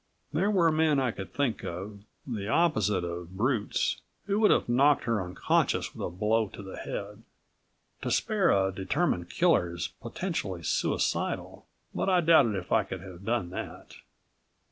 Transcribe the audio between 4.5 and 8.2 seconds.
knocked her unconscious with a blow to the head. To